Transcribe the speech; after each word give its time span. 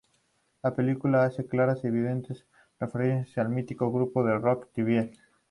La 0.63 0.73
película 0.75 1.25
hace 1.25 1.45
claras 1.45 1.83
y 1.83 1.87
evidentes 1.89 2.47
referencias 2.79 3.37
al 3.37 3.49
mítico 3.53 3.91
grupo 3.91 4.23
de 4.23 4.35
rock 4.35 4.67
The 4.73 4.81
Beatles. 4.81 5.19